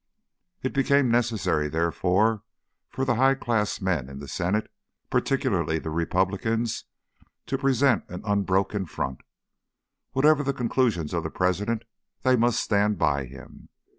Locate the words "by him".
12.97-13.69